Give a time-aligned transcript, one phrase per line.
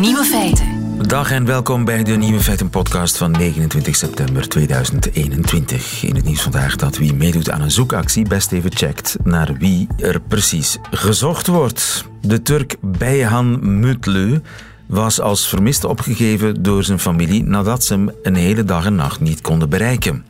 [0.00, 0.66] Nieuwe feiten.
[1.08, 6.02] Dag en welkom bij de Nieuwe Feiten podcast van 29 september 2021.
[6.02, 9.88] In het nieuws vandaag dat wie meedoet aan een zoekactie best even checkt naar wie
[9.98, 12.04] er precies gezocht wordt.
[12.20, 14.40] De Turk Beyhan Mutleu
[14.86, 19.20] was als vermist opgegeven door zijn familie nadat ze hem een hele dag en nacht
[19.20, 20.24] niet konden bereiken.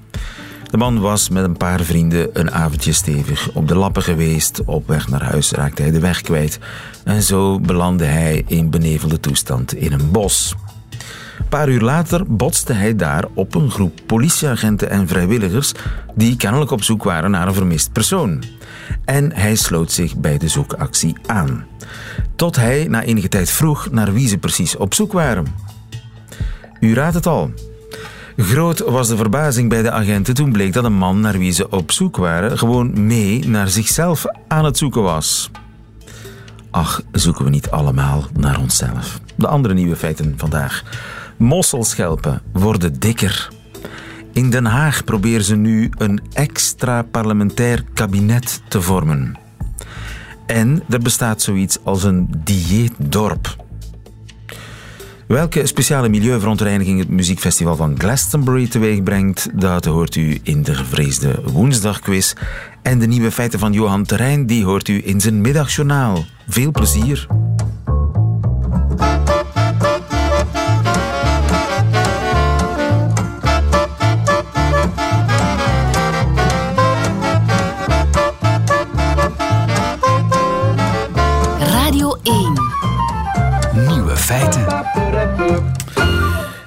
[0.71, 4.65] De man was met een paar vrienden een avondje stevig op de lappen geweest.
[4.65, 6.59] Op weg naar huis raakte hij de weg kwijt.
[7.05, 10.55] En zo belandde hij in benevelde toestand in een bos.
[11.39, 15.73] Een paar uur later botste hij daar op een groep politieagenten en vrijwilligers
[16.15, 18.43] die kennelijk op zoek waren naar een vermist persoon.
[19.05, 21.67] En hij sloot zich bij de zoekactie aan.
[22.37, 25.47] Tot hij na enige tijd vroeg naar wie ze precies op zoek waren.
[26.81, 27.51] U raadt het al.
[28.37, 31.71] Groot was de verbazing bij de agenten toen bleek dat een man naar wie ze
[31.71, 35.51] op zoek waren gewoon mee naar zichzelf aan het zoeken was.
[36.71, 39.21] Ach, zoeken we niet allemaal naar onszelf.
[39.35, 40.83] De andere nieuwe feiten vandaag.
[41.37, 43.49] Mosselschelpen worden dikker.
[44.33, 49.39] In Den Haag proberen ze nu een extra parlementair kabinet te vormen.
[50.47, 53.66] En er bestaat zoiets als een dieetdorp.
[55.27, 61.41] Welke speciale milieuverontreiniging het muziekfestival van Glastonbury teweeg brengt, dat hoort u in de gevreesde
[61.45, 62.33] woensdagquiz.
[62.83, 66.25] En de nieuwe feiten van Johan Terrein, die hoort u in zijn middagjournaal.
[66.49, 67.27] Veel plezier.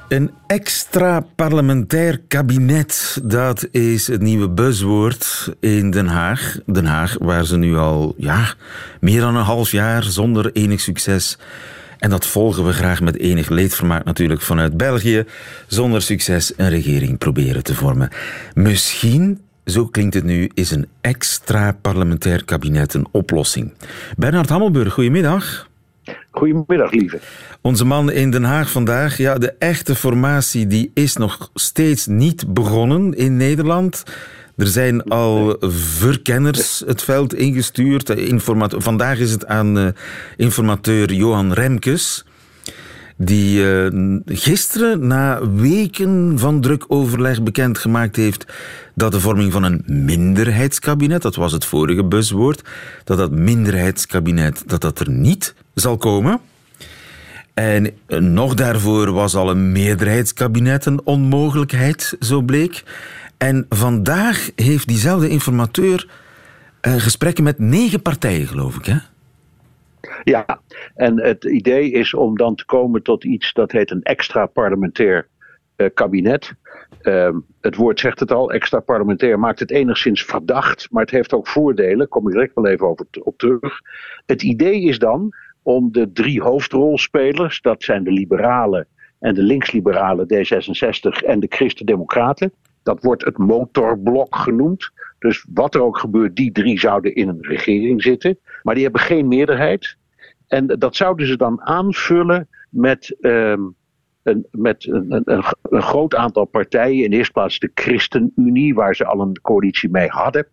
[0.10, 6.58] Een extra parlementair kabinet, dat is het nieuwe buzzwoord in Den Haag.
[6.66, 8.54] Den Haag, waar ze nu al ja,
[9.00, 11.38] meer dan een half jaar zonder enig succes.
[11.98, 15.26] En dat volgen we graag met enig leedvermaak natuurlijk vanuit België.
[15.68, 18.10] Zonder succes een regering proberen te vormen.
[18.54, 23.74] Misschien, zo klinkt het nu, is een extra parlementair kabinet een oplossing.
[24.18, 25.69] Bernard Hammelburg, goedemiddag.
[26.40, 27.20] Goedemiddag, lieve.
[27.62, 32.54] Onze man in Den Haag vandaag, ja, de echte formatie die is nog steeds niet
[32.54, 34.04] begonnen in Nederland.
[34.58, 35.58] Er zijn al
[36.00, 38.10] verkenners het veld ingestuurd.
[38.10, 39.88] Informat Vandaag is het aan uh,
[40.38, 42.26] informateur Johan Remkes.
[43.18, 48.46] Die uh, gisteren na weken van druk overleg bekendgemaakt heeft
[49.00, 52.70] dat de vorming van een minderheidskabinet, dat was het vorige buzzwoord,
[53.04, 56.40] dat dat minderheidskabinet dat dat er niet zal komen.
[57.54, 62.84] En nog daarvoor was al een meerderheidskabinet een onmogelijkheid, zo bleek.
[63.38, 66.08] En vandaag heeft diezelfde informateur
[66.82, 68.98] uh, gesprekken met negen partijen, geloof ik, hè?
[70.24, 70.62] Ja,
[70.96, 75.28] en het idee is om dan te komen tot iets dat heet een extra parlementair
[75.78, 76.54] uh, kabinet.
[77.02, 77.30] Uh,
[77.62, 81.48] het woord zegt het al, extra parlementair maakt het enigszins verdacht, maar het heeft ook
[81.48, 83.82] voordelen, kom ik direct wel even over op terug.
[84.26, 85.34] Het idee is dan
[85.64, 88.88] om de drie hoofdrolspelers, dat zijn de liberalen
[89.20, 92.52] en de linksliberalen D66 en de Christen-Democraten.
[92.84, 94.92] Dat wordt het motorblok genoemd.
[95.20, 98.40] Dus wat er ook gebeurt, die drie zouden in een regering zitten.
[98.64, 99.98] Maar die hebben geen meerderheid.
[100.48, 103.76] En dat zouden ze dan aanvullen met, um,
[104.52, 107.04] met een, een, een, groot aantal partijen.
[107.04, 110.48] In de eerste plaats de ChristenUnie, waar ze al een coalitie mee hadden.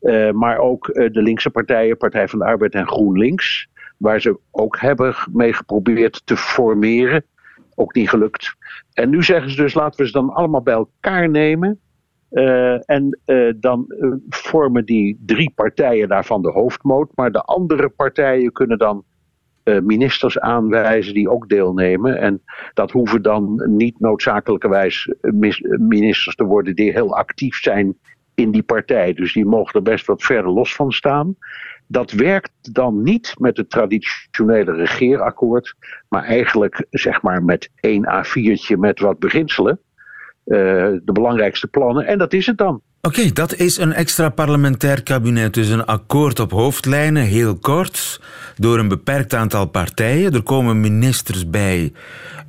[0.00, 3.68] Uh, maar ook uh, de linkse partijen, Partij van de Arbeid en GroenLinks.
[3.96, 7.24] Waar ze ook hebben mee geprobeerd te formeren.
[7.74, 8.54] Ook niet gelukt.
[8.92, 11.80] En nu zeggen ze dus: laten we ze dan allemaal bij elkaar nemen.
[12.30, 13.18] Uh, en
[13.56, 13.84] dan
[14.28, 17.10] vormen die drie partijen daarvan de hoofdmoot.
[17.14, 19.04] Maar de andere partijen kunnen dan
[19.64, 22.18] ministers aanwijzen die ook deelnemen.
[22.18, 22.42] En
[22.74, 25.14] dat hoeven dan niet noodzakelijkerwijs
[25.78, 27.96] ministers te worden die heel actief zijn
[28.34, 29.12] in die partij.
[29.12, 31.36] Dus die mogen er best wat verder los van staan.
[31.86, 35.74] Dat werkt dan niet met het traditionele regeerakkoord,
[36.08, 39.80] maar eigenlijk zeg maar met één A4'tje met wat beginselen.
[40.50, 40.56] Uh,
[41.04, 42.06] de belangrijkste plannen.
[42.06, 42.80] En dat is het dan.
[43.02, 45.54] Oké, okay, dat is een extra parlementair kabinet.
[45.54, 48.20] Dus een akkoord op hoofdlijnen, heel kort,
[48.56, 50.32] door een beperkt aantal partijen.
[50.32, 51.92] Er komen ministers bij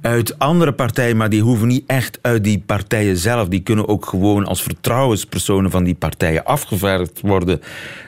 [0.02, 3.48] uit andere partijen, maar die hoeven niet echt uit die partijen zelf.
[3.48, 7.62] Die kunnen ook gewoon als vertrouwenspersonen van die partijen afgevaardigd worden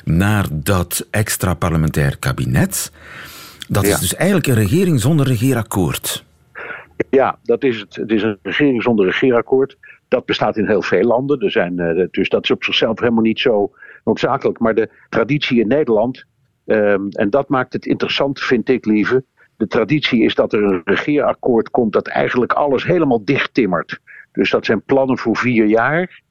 [0.04, 2.92] naar dat extra parlementair kabinet.
[3.68, 3.94] Dat ja.
[3.94, 6.24] is dus eigenlijk een regering zonder regeerakkoord.
[7.10, 7.95] Ja, dat is het.
[7.95, 9.78] Het is een regering zonder regeerakkoord.
[10.07, 11.40] Dat bestaat in heel veel landen.
[11.40, 13.72] Er zijn, uh, dus dat is op zichzelf helemaal niet zo
[14.04, 14.60] noodzakelijk.
[14.60, 16.25] Maar de traditie in Nederland,
[16.66, 19.24] um, en dat maakt het interessant, vind ik lieve,
[19.57, 24.00] de traditie is dat er een regeerakkoord komt dat eigenlijk alles helemaal dichttimmert.
[24.31, 26.22] Dus dat zijn plannen voor vier jaar.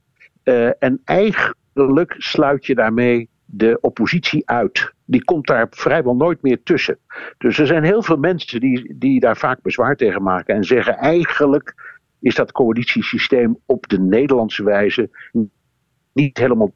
[0.44, 4.92] Uh, en eigenlijk sluit je daarmee de oppositie uit.
[5.04, 6.98] Die komt daar vrijwel nooit meer tussen.
[7.38, 10.96] Dus er zijn heel veel mensen die, die daar vaak bezwaar tegen maken en zeggen
[10.96, 11.74] eigenlijk
[12.20, 15.10] is dat coalitiesysteem op de Nederlandse wijze
[16.12, 16.72] niet helemaal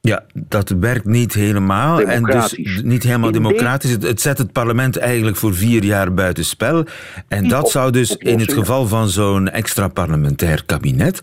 [0.00, 2.00] ja, dat werkt niet helemaal.
[2.00, 3.90] En dus niet helemaal democratisch.
[3.90, 6.86] Het, het, zet het parlement eigenlijk voor vier jaar buitenspel.
[7.28, 11.20] En dat zou dus in het geval van zo'n extra parlementair kabinet.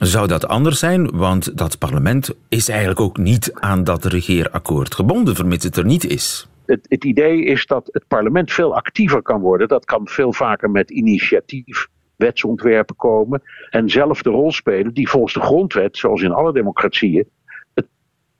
[0.00, 1.10] Zou dat anders zijn?
[1.10, 6.04] Want dat parlement is eigenlijk ook niet aan dat regeerakkoord gebonden, vermits het er niet
[6.04, 6.48] is.
[6.66, 9.68] Het, het idee is dat het parlement veel actiever kan worden.
[9.68, 15.34] Dat kan veel vaker met initiatief wetsontwerpen komen en zelf de rol spelen die volgens
[15.34, 17.28] de grondwet, zoals in alle democratieën,
[17.74, 17.86] het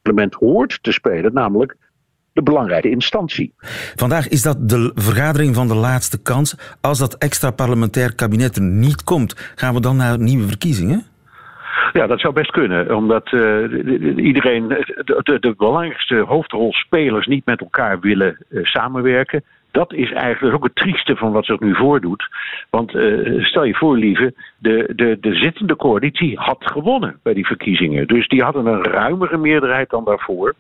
[0.03, 1.77] parlement hoort te spelen, namelijk
[2.33, 3.55] de belangrijke instantie.
[3.97, 6.55] Vandaag is dat de vergadering van de laatste kans.
[6.81, 11.10] Als dat extra parlementair kabinet er niet komt, gaan we dan naar nieuwe verkiezingen?
[11.93, 17.61] Ja, dat zou best kunnen, omdat uh, iedereen, de, de, de, belangrijkste hoofdrolspelers niet met
[17.61, 19.43] elkaar willen uh, samenwerken
[19.73, 22.29] dat is eigenlijk ook het trieste van wat zich nu voordoet.
[22.71, 22.91] Want
[23.39, 28.07] stel je voor, lieve, de, de, de zittende coalitie had gewonnen bij die verkiezingen.
[28.07, 30.55] Dus die hadden een ruimere meerderheid dan daarvoor.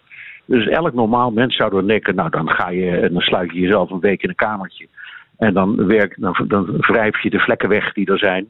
[0.45, 3.61] Dus elk normaal mens zou dan denken, nou dan ga je en dan sluit je
[3.61, 4.87] jezelf een week in een kamertje.
[5.39, 8.49] En dan, werk, dan wrijf je de vlekken weg die er zijn.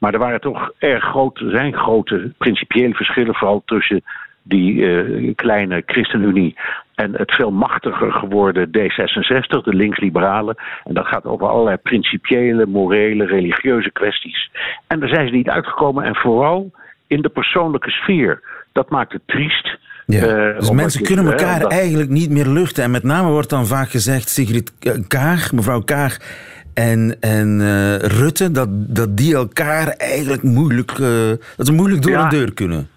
[0.00, 4.02] Maar er waren toch erg grote, zijn grote principiële verschillen, vooral tussen
[4.42, 6.56] die uh, kleine ChristenUnie
[6.94, 10.56] en het veel machtiger geworden D66, de linksliberalen.
[10.84, 14.50] En dat gaat over allerlei principiële, morele, religieuze kwesties.
[14.86, 16.70] En daar zijn ze niet uitgekomen en vooral
[17.06, 18.42] in de persoonlijke sfeer.
[18.72, 19.78] Dat maakt het triest.
[20.06, 22.84] Ja, uh, dus mensen kunnen elkaar eigenlijk niet meer luchten.
[22.84, 24.72] En met name wordt dan vaak gezegd, Sigrid
[25.08, 26.18] Kaag, mevrouw Kaag
[26.74, 32.12] en, en uh, Rutte, dat, dat die elkaar eigenlijk moeilijk, uh, dat ze moeilijk door
[32.12, 32.22] ja.
[32.22, 32.88] een deur kunnen.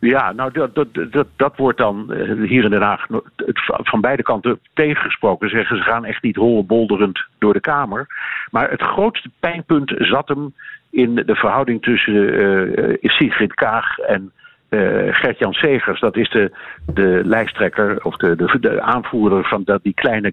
[0.00, 3.06] Ja, nou dat, dat, dat, dat wordt dan eh, hier in Den Haag
[3.66, 5.48] van beide kanten tegengesproken.
[5.48, 8.06] Zeggen ze gaan echt niet bolderend door de Kamer.
[8.50, 10.54] Maar het grootste pijnpunt zat hem
[10.90, 14.32] in de verhouding tussen uh, Sigrid Kaag en
[14.70, 16.00] uh, Gert-Jan Segers.
[16.00, 16.52] Dat is de,
[16.86, 20.32] de lijsttrekker of de, de, de aanvoerder van dat, die kleine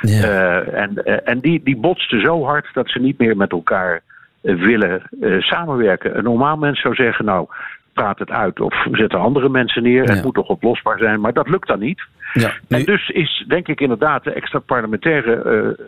[0.00, 0.22] Ja.
[0.22, 4.00] Uh, en en die, die botste zo hard dat ze niet meer met elkaar
[4.40, 5.02] willen
[5.38, 6.18] samenwerken.
[6.18, 7.46] Een normaal mens zou zeggen, nou,
[7.92, 10.04] praat het uit of zet er andere mensen neer.
[10.04, 12.02] Het moet toch oplosbaar zijn, maar dat lukt dan niet.
[12.32, 15.86] Ja, En dus is denk ik inderdaad de extra parlementaire uh,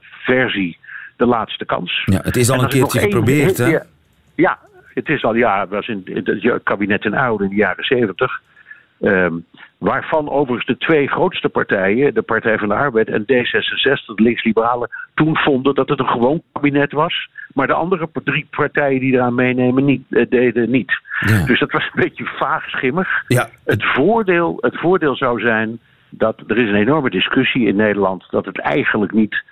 [0.00, 0.78] versie
[1.16, 2.02] de laatste kans.
[2.04, 3.78] Ja, het is al een keertje geprobeerd, hè?
[4.34, 4.58] Ja,
[4.94, 8.40] het is al, ja, het was in het kabinet in Oude in de jaren zeventig.
[9.00, 9.44] Um,
[9.78, 14.90] waarvan overigens de twee grootste partijen, de Partij van de Arbeid en D66, de links-liberalen,
[15.14, 17.28] toen vonden dat het een gewoon kabinet was.
[17.54, 21.00] Maar de andere drie partijen die eraan meenemen niet, eh, deden niet.
[21.46, 23.08] Dus dat was een beetje vaag schimmig.
[23.28, 23.48] Ja.
[23.64, 25.78] Het, voordeel, het voordeel zou zijn
[26.10, 29.42] dat er is een enorme discussie in Nederland dat het eigenlijk niet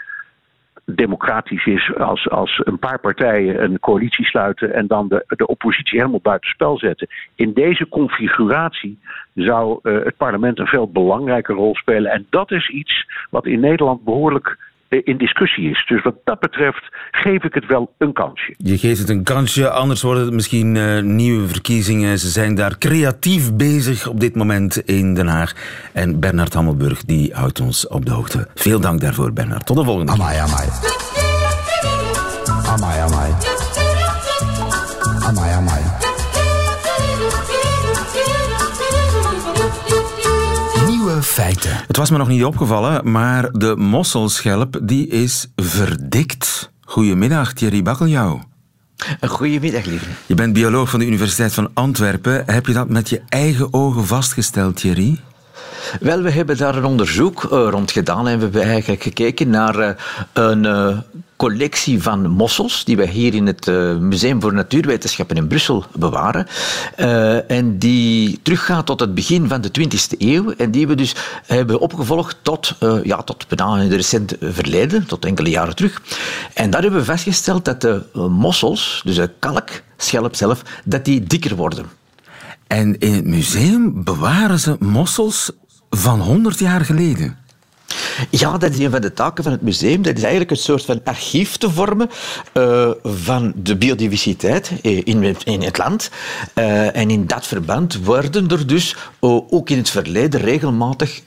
[0.84, 5.98] democratisch is als, als een paar partijen een coalitie sluiten en dan de, de oppositie
[5.98, 7.08] helemaal buitenspel zetten.
[7.34, 8.98] In deze configuratie
[9.34, 12.12] zou uh, het parlement een veel belangrijke rol spelen.
[12.12, 14.64] En dat is iets wat in Nederland behoorlijk eh,
[15.02, 15.84] in discussie is.
[15.86, 18.54] Dus wat dat betreft geef ik het wel een kansje.
[18.56, 22.18] Je geeft het een kansje, anders worden het misschien uh, nieuwe verkiezingen.
[22.18, 25.52] Ze zijn daar creatief bezig op dit moment in Den Haag.
[25.92, 28.48] En Bernard Hammelburg die houdt ons op de hoogte.
[28.54, 29.66] Veel dank daarvoor, Bernard.
[29.66, 30.20] Tot de volgende keer.
[30.22, 30.68] Amai, amai.
[32.66, 33.32] Amai, amai.
[35.28, 35.83] Amai, amai.
[41.34, 41.70] Feiten.
[41.86, 46.70] Het was me nog niet opgevallen, maar de mosselschelp die is verdikt.
[46.80, 48.42] Goedemiddag, Thierry Bakkeljauw.
[49.20, 50.06] Goedemiddag, lieve.
[50.26, 52.42] Je bent bioloog van de Universiteit van Antwerpen.
[52.46, 55.20] Heb je dat met je eigen ogen vastgesteld, Thierry?
[56.00, 59.78] Wel, we hebben daar een onderzoek uh, rond gedaan en we hebben eigenlijk gekeken naar
[59.78, 59.88] uh,
[60.32, 60.98] een uh,
[61.36, 63.66] collectie van mossels die wij hier in het
[64.00, 66.46] Museum voor Natuurwetenschappen in Brussel bewaren.
[67.48, 70.50] en die teruggaat tot het begin van de 20e eeuw.
[70.50, 71.14] En die we dus
[71.46, 76.02] hebben opgevolgd tot, ja, tot het recent verleden, tot enkele jaren terug.
[76.54, 81.22] En daar hebben we vastgesteld dat de mossels, dus de kalk, schelp zelf, dat die
[81.22, 81.86] dikker worden.
[82.66, 85.50] En in het museum bewaren ze mossels
[85.90, 87.38] van 100 jaar geleden.
[88.30, 90.02] Ja, dat is een van de taken van het museum.
[90.02, 92.10] Dat is eigenlijk een soort van archief te vormen
[92.52, 96.10] uh, van de biodiversiteit in, in het land.
[96.54, 101.22] Uh, en in dat verband worden er dus ook in het verleden regelmatig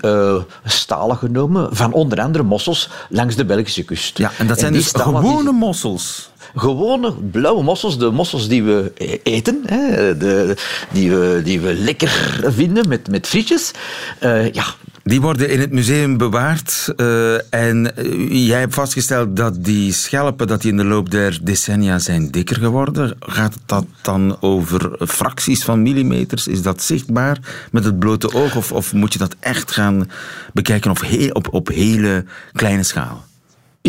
[0.65, 4.17] stalen genomen van onder andere mossels langs de Belgische kust.
[4.17, 8.91] Ja, en dat zijn dus gewone mossels gewone blauwe mossels, de mossels die we
[9.23, 10.55] eten, hè, de,
[10.91, 13.71] die, we, die we lekker vinden met, met frietjes.
[14.19, 14.65] Uh, ja,
[15.07, 16.93] die worden in het museum bewaard.
[16.97, 21.39] Uh, en uh, jij hebt vastgesteld dat die schelpen dat die in de loop der
[21.41, 23.15] decennia zijn dikker geworden.
[23.19, 26.47] Gaat dat dan over fracties van millimeters?
[26.47, 27.39] Is dat zichtbaar
[27.71, 28.55] met het blote oog?
[28.55, 30.09] Of, of moet je dat echt gaan
[30.53, 30.91] bekijken
[31.33, 33.25] op, op hele kleine schaal?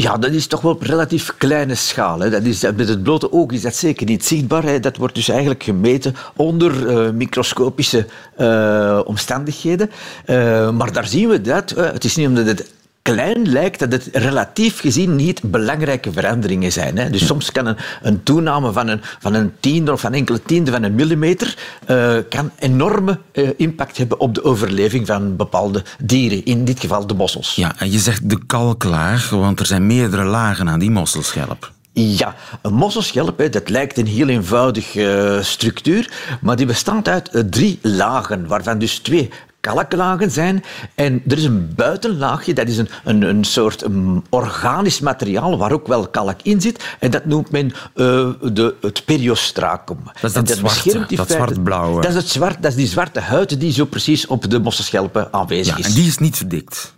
[0.01, 2.21] Ja, dat is toch wel op relatief kleine schaal.
[2.21, 2.31] Hè.
[2.31, 4.63] Dat is, met het blote oog is dat zeker niet zichtbaar.
[4.63, 4.81] Hè.
[4.81, 8.07] Dat wordt dus eigenlijk gemeten onder uh, microscopische
[8.41, 9.91] uh, omstandigheden.
[10.27, 11.71] Uh, maar daar zien we dat.
[11.71, 12.71] het is niet omdat het
[13.13, 16.99] klein lijkt dat het relatief gezien niet belangrijke veranderingen zijn.
[16.99, 17.11] Hè.
[17.11, 20.71] Dus soms kan een, een, toename van een, van een tiende of van enkele tiende
[20.71, 26.45] van een millimeter uh, kan enorme uh, impact hebben op de overleving van bepaalde dieren,
[26.45, 27.55] in dit geval de mossels.
[27.55, 31.73] Ja, en je zegt de kalklaag, want er zijn meerdere lagen aan die mosselschelp.
[31.93, 36.11] Ja, een mosselschelp, dat lijkt een heel eenvoudige uh, structuur,
[36.41, 39.31] maar die bestaat uit drie lagen, waarvan dus twee
[39.75, 40.65] kalklagen zijn.
[40.95, 43.85] En er is een buitenlaagje, dat is een, een, een soort
[44.31, 46.85] organisch materiaal waar ook wel kalk in zit.
[46.99, 49.99] En dat noemt men uh, de, het periostracum.
[50.05, 52.01] Dat is dat, dat zwarte, dat zwart-blauwe.
[52.01, 55.33] Dat is, het zwart, dat is die zwarte huid die zo precies op de mosselschelpen
[55.33, 55.87] aanwezig ja, is.
[55.87, 56.97] En die is niet verdikt.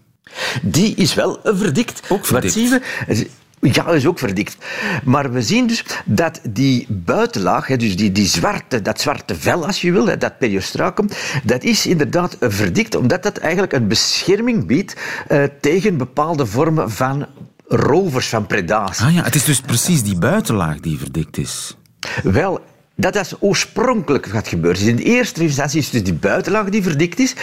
[0.62, 2.02] Die is wel verdikt.
[2.08, 2.54] Ook verdikt.
[2.54, 3.28] Wat zien we?
[3.60, 4.56] Ja, is ook verdikt.
[5.04, 9.80] Maar we zien dus dat die buitenlaag, dus die, die zwarte, dat zwarte vel, als
[9.80, 11.08] je wil, dat periostracum,
[11.44, 14.96] dat is inderdaad verdikt, omdat dat eigenlijk een bescherming biedt
[15.28, 17.26] uh, tegen bepaalde vormen van
[17.68, 19.04] rovers, van predatie.
[19.04, 21.76] Ah ja, het is dus precies die buitenlaag die verdikt is.
[22.22, 22.60] Wel,
[23.00, 24.80] dat is oorspronkelijk gaat gebeuren.
[24.80, 27.35] Dus in de eerste instantie is het dus die buitenlaag die verdikt is,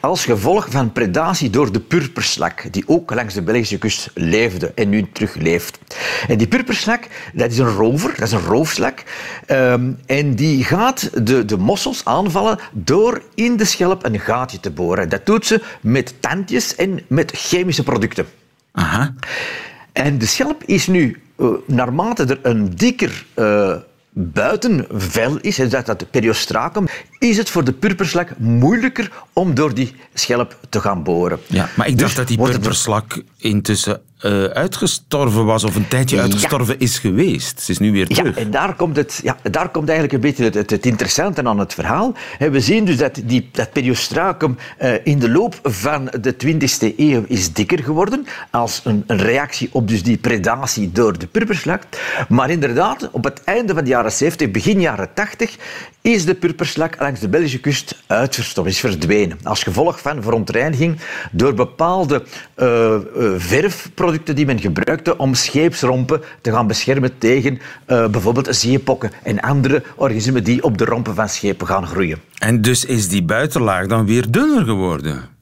[0.00, 4.88] als gevolg van predatie door de purperslak, die ook langs de Belgische kust leefde en
[4.88, 5.78] nu terug leeft.
[6.28, 9.02] En die purperslak, dat is een rover, dat is een roofslak,
[9.46, 14.70] um, en die gaat de, de mossels aanvallen door in de schelp een gaatje te
[14.70, 15.08] boren.
[15.08, 18.26] Dat doet ze met tandjes en met chemische producten.
[18.72, 19.14] Aha.
[19.92, 23.24] En de schelp is nu, uh, naarmate er een dikker...
[23.34, 23.76] Uh,
[24.18, 26.86] buitenvel is, dat, dat periostracum,
[27.18, 31.38] is het voor de purperslak moeilijker om door die schelp te gaan boren.
[31.46, 36.20] Ja, maar ik dacht dus dat die purperslak intussen uh, uitgestorven was of een tijdje
[36.20, 37.60] uitgestorven is geweest.
[37.60, 38.36] Ze is nu weer terug.
[38.36, 41.44] Ja, en daar komt, het, ja, daar komt eigenlijk een beetje het, het, het interessante
[41.44, 42.14] aan het verhaal.
[42.38, 47.24] We zien dus dat die, dat periostracum uh, in de loop van de 20e eeuw
[47.26, 51.82] is dikker geworden als een, een reactie op dus die predatie door de purperslak.
[52.28, 55.56] Maar inderdaad, op het einde van de jaren 70, begin jaren 80,
[56.00, 59.38] is de purperslak langs de Belgische kust uitverstorven, is verdwenen.
[59.42, 60.98] Als gevolg van verontreiniging
[61.30, 62.22] door bepaalde
[62.56, 62.96] uh,
[63.36, 69.82] verfproducten die men gebruikte om scheepsrompen te gaan beschermen tegen uh, bijvoorbeeld zeepokken en andere
[69.96, 72.18] organismen die op de rompen van schepen gaan groeien.
[72.38, 75.35] En dus is die buitenlaag dan weer dunner geworden?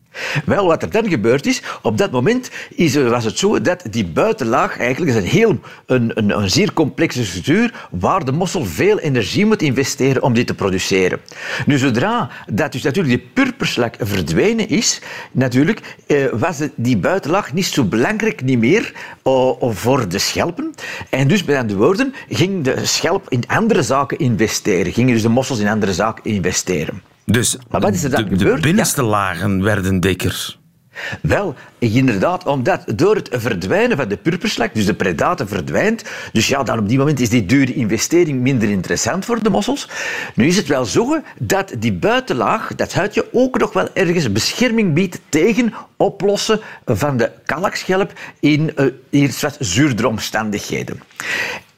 [0.44, 4.06] Wel, wat er dan gebeurd is, op dat moment is, was het zo dat die
[4.06, 9.47] buitenlaag eigenlijk is een, heel, een, een, zeer complexe structuur waar de mossel veel energie
[9.47, 11.21] moet investeren om dit te produceren.
[11.66, 15.00] Nu, zodra dat dus natuurlijk die purperslak verdwenen is,
[15.33, 18.92] natuurlijk, eh, was die buitenlaag niet zo belangrijk niet meer
[19.25, 20.75] uh, voor de schelpen.
[21.11, 24.92] En dus, met andere woorden, ging de schelp in andere zaken investeren.
[24.92, 27.13] Gingen dus de mossels in andere zaken investeren.
[27.25, 28.57] Dus maar wat is er dan de, gebeurd?
[28.57, 29.09] de binnenste ja.
[29.09, 30.57] lagen werden dikker.
[31.23, 36.62] Wel, inderdaad, omdat door het verdwijnen van de purperslak, dus de predator verdwijnt, dus ja,
[36.62, 39.88] dan op die moment is die dure investering minder interessant voor de mossels.
[40.35, 44.95] Nu is het wel zo dat die buitenlaag, dat huidje, ook nog wel ergens bescherming
[44.95, 48.73] biedt tegen oplossen van de kalkschelp in
[49.11, 51.00] uh, zuurdere omstandigheden.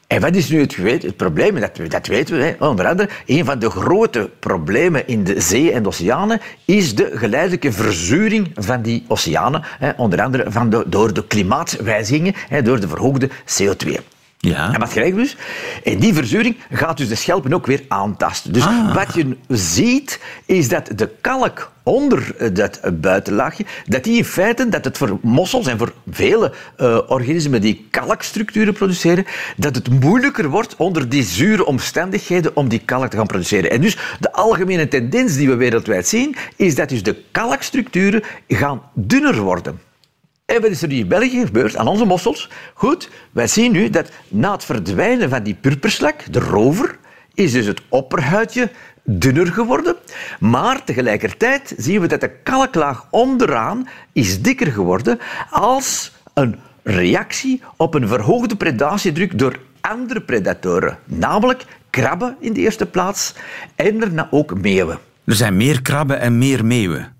[0.07, 1.59] En wat is nu het, het probleem?
[1.59, 2.43] Dat, dat weten we.
[2.43, 2.67] Hè.
[2.67, 7.11] Onder andere, een van de grote problemen in de zee en de oceanen is de
[7.13, 9.61] geleidelijke verzuring van die oceanen.
[9.63, 9.91] Hè.
[9.97, 14.16] Onder andere van de, door de klimaatwijzigingen, hè, door de verhoogde CO2.
[14.39, 14.73] Ja.
[14.73, 15.37] En wat krijgen we dus?
[15.83, 18.53] En die verzuring gaat dus de schelpen ook weer aantasten.
[18.53, 18.95] Dus ah.
[18.95, 24.85] wat je ziet, is dat de kalk onder dat buitenlaagje, dat die in feite, dat
[24.85, 29.25] het voor mossels en voor vele uh, organismen die kalkstructuren produceren,
[29.57, 33.71] dat het moeilijker wordt onder die zure omstandigheden om die kalk te gaan produceren.
[33.71, 38.81] En dus de algemene tendens die we wereldwijd zien, is dat dus de kalkstructuren gaan
[38.93, 39.86] dunner worden.
[40.47, 42.49] En wat is er nu in België gebeurd aan onze mossels?
[42.73, 46.97] Goed, wij zien nu dat na het verdwijnen van die purperslak, de rover,
[47.33, 48.71] is dus het opperhuidje
[49.03, 49.95] dunner geworden.
[50.39, 57.93] Maar tegelijkertijd zien we dat de kalklaag onderaan is dikker geworden als een reactie op
[57.93, 60.99] een verhoogde predatiedruk door andere predatoren.
[61.05, 63.33] Namelijk krabben in de eerste plaats
[63.75, 64.99] en daarna ook meeuwen.
[65.25, 67.16] Er zijn meer krabben en meer meeuwen.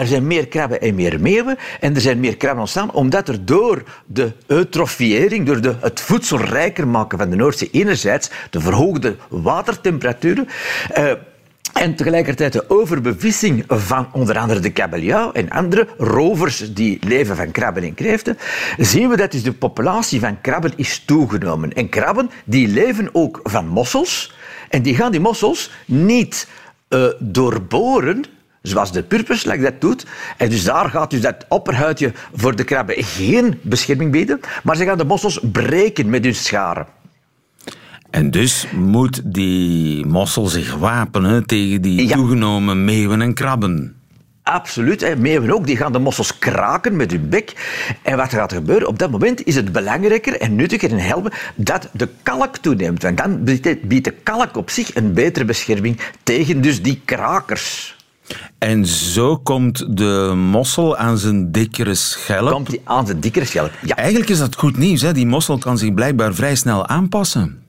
[0.00, 1.58] Er zijn meer krabben en meer meeuwen.
[1.80, 6.88] En er zijn meer krabben ontstaan omdat er door de eutrofiëring, door de, het voedselrijker
[6.88, 10.48] maken van de Noordzee enerzijds, de verhoogde watertemperaturen,
[10.98, 11.12] uh,
[11.72, 17.50] en tegelijkertijd de overbevissing van onder andere de kabeljauw en andere rovers die leven van
[17.50, 18.38] krabben en kreeften,
[18.78, 21.72] zien we dat dus de populatie van krabben is toegenomen.
[21.72, 24.34] En krabben die leven ook van mossels.
[24.68, 26.48] En die gaan die mossels niet
[26.88, 28.24] uh, doorboren,
[28.64, 30.06] zoals de purperslak dat doet.
[30.36, 34.84] En dus daar gaat dus dat opperhuidje voor de krabben geen bescherming bieden, maar ze
[34.84, 36.86] gaan de mossels breken met hun scharen.
[38.10, 43.96] En dus moet die mossel zich wapenen tegen die toegenomen meeuwen en krabben.
[44.42, 45.00] Absoluut.
[45.00, 45.16] Hè.
[45.16, 47.52] Meeuwen ook, die gaan de mossels kraken met hun bek.
[48.02, 48.88] En wat gaat er gebeuren?
[48.88, 53.02] Op dat moment is het belangrijker en nuttiger en helpen dat de kalk toeneemt.
[53.02, 57.96] Want dan biedt de kalk op zich een betere bescherming tegen dus die krakers.
[58.58, 62.50] En zo komt de mossel aan zijn dikkere schelp.
[62.50, 63.96] Komt hij aan zijn dikkere schelp, ja.
[63.96, 65.00] Eigenlijk is dat goed nieuws.
[65.00, 65.12] Hè?
[65.12, 67.63] Die mossel kan zich blijkbaar vrij snel aanpassen.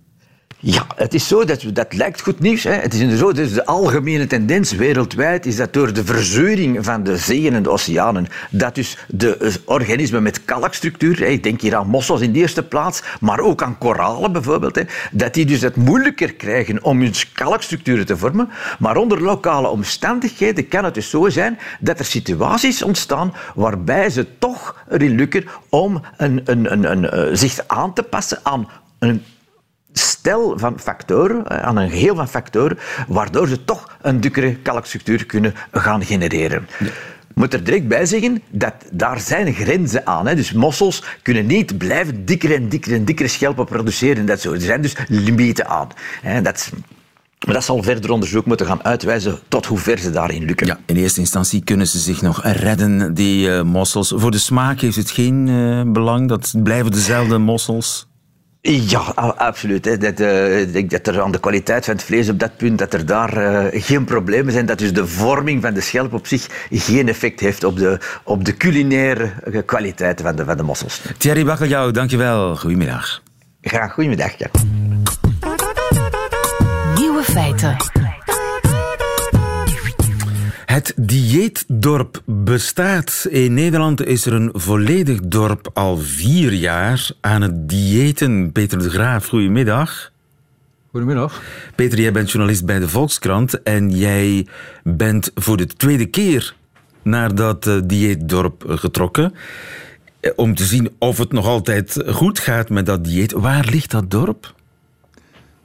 [0.67, 2.63] Ja, het is zo, dat, dat lijkt goed nieuws.
[2.63, 2.71] Hè.
[2.71, 7.17] Het is zo, dus de algemene tendens wereldwijd is dat door de verzuring van de
[7.17, 12.21] zeeën en de oceanen, dat dus de organismen met kalkstructuur, ik denk hier aan mossels
[12.21, 14.81] in de eerste plaats, maar ook aan koralen bijvoorbeeld, hè,
[15.11, 18.49] dat die dus het moeilijker krijgen om hun kalkstructuren te vormen.
[18.79, 24.37] Maar onder lokale omstandigheden kan het dus zo zijn dat er situaties ontstaan waarbij ze
[24.39, 28.69] toch erin lukken om een, een, een, eh, zich aan te passen aan
[28.99, 29.23] een
[29.99, 35.25] stel van factoren, eh, aan een geheel van factoren, waardoor ze toch een dikkere kalkstructuur
[35.25, 36.67] kunnen gaan genereren.
[37.27, 40.27] Ik moet er direct bij zeggen dat daar zijn grenzen aan.
[40.27, 40.35] Hè.
[40.35, 44.25] Dus mossels kunnen niet blijven dikker en dikker en dikkere schelpen produceren.
[44.25, 44.53] Dat zo.
[44.53, 45.87] Er zijn dus limieten aan.
[46.21, 46.41] Hè.
[46.41, 46.71] Dat
[47.45, 50.67] maar dat zal verder onderzoek moeten gaan uitwijzen tot hoe ver ze daarin lukken.
[50.67, 54.13] Ja, in eerste instantie kunnen ze zich nog redden, die uh, mossels.
[54.15, 58.07] Voor de smaak heeft het geen uh, belang, dat blijven dezelfde mossels.
[58.67, 58.99] Ja,
[59.37, 60.01] absoluut.
[60.01, 62.79] Dat, uh, ik denk dat er aan de kwaliteit van het vlees op dat punt
[62.79, 64.65] dat er daar uh, geen problemen zijn.
[64.65, 68.45] Dat dus de vorming van de schelp op zich geen effect heeft op de, op
[68.45, 69.31] de culinaire
[69.65, 71.01] kwaliteit van de, van de mossels.
[71.17, 72.55] Thierry Bakkeljauw, dankjewel.
[72.55, 73.21] Goedemiddag.
[73.61, 74.37] Graag, goedemiddag.
[74.37, 74.47] Ja.
[76.95, 78.04] Nieuwe feiten.
[80.75, 83.27] Het dieetdorp bestaat.
[83.29, 88.51] In Nederland is er een volledig dorp al vier jaar aan het diëten.
[88.51, 90.11] Peter de Graaf, goedemiddag.
[90.91, 91.41] Goedemiddag.
[91.75, 94.47] Peter, jij bent journalist bij de Volkskrant en jij
[94.83, 96.55] bent voor de tweede keer
[97.01, 99.33] naar dat eh, dieetdorp getrokken.
[100.19, 103.31] Eh, om te zien of het nog altijd goed gaat met dat dieet.
[103.31, 104.53] Waar ligt dat dorp?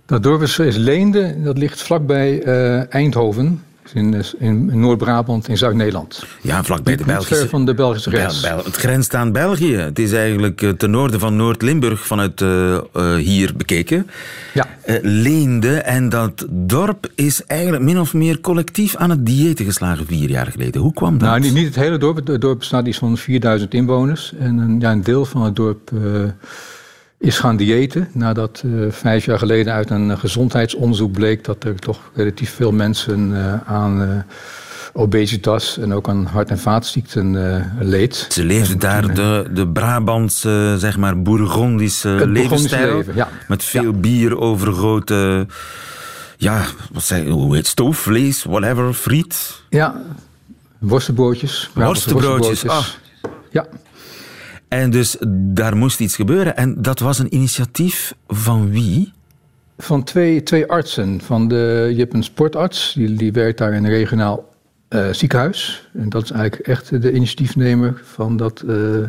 [0.06, 3.60] Dat dorp is, Leende, dat ligt vlakbij uh, Eindhoven
[3.94, 6.24] in, in Noord-Brabant, in Zuid-Nederland.
[6.40, 7.48] Ja, vlakbij de Belgische...
[7.48, 8.40] van de Belgische grens.
[8.40, 9.76] Bel, het grenst aan België.
[9.76, 14.06] Het is eigenlijk eh, ten noorden van Noord-Limburg vanuit uh, uh, hier bekeken.
[14.54, 14.66] Ja.
[14.86, 15.76] Uh, Leende.
[15.76, 20.46] En dat dorp is eigenlijk min of meer collectief aan het diëten geslagen vier jaar
[20.46, 20.80] geleden.
[20.80, 21.28] Hoe kwam dat?
[21.28, 22.26] Nou, niet, niet het hele dorp.
[22.26, 24.32] Het dorp bestaat iets van 4000 inwoners.
[24.38, 25.90] En een, ja, een deel van het dorp
[27.20, 28.08] is gaan diëten.
[28.12, 33.30] Nadat uh, vijf jaar geleden uit een gezondheidsonderzoek bleek dat er toch relatief veel mensen
[33.30, 34.08] uh, aan uh,
[34.92, 38.26] obesitas en ook aan hart- en vaatziekten leed.
[38.28, 42.96] Ze leefden daar de, de Brabantse, zeg maar, Bourgondische levensstijl.
[42.96, 43.28] Leven, ja.
[43.48, 43.92] Met veel ja.
[43.92, 45.46] bier, overgrote,
[46.36, 49.62] ja, wat zei, hoe heet stoofvlees, whatever, friet.
[49.68, 50.02] Ja,
[50.78, 51.70] worstenbroodjes.
[51.74, 52.86] Worstenbroodjes, ah.
[53.50, 53.66] Ja.
[54.70, 56.56] En dus daar moest iets gebeuren.
[56.56, 59.12] En dat was een initiatief van wie?
[59.78, 61.20] Van twee, twee artsen.
[61.20, 64.48] Van de, je hebt een sportarts, die, die werkt daar in een regionaal
[64.88, 65.88] uh, ziekenhuis.
[65.94, 69.06] En dat is eigenlijk echt de initiatiefnemer van dat uh,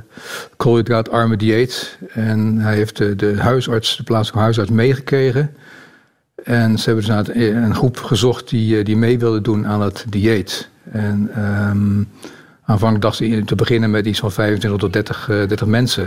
[0.58, 1.98] koolhydraatarme dieet.
[2.14, 5.56] En hij heeft de, de huisarts, de plaatselijke huisarts meegekregen.
[6.44, 10.06] En ze hebben dus een, een groep gezocht die, die mee wilde doen aan het
[10.10, 10.70] dieet.
[10.92, 11.30] En...
[11.70, 12.08] Um,
[12.72, 16.04] Aanvankelijk dachten ze te beginnen met iets van 25 tot 30, uh, 30 mensen.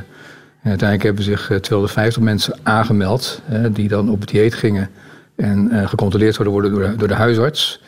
[0.63, 4.91] En uiteindelijk hebben zich 250 eh, mensen aangemeld, die dan op dieet gingen
[5.37, 7.81] en uh, gecontroleerd zouden worden door door de huisarts.